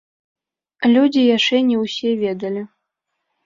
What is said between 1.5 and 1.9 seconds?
не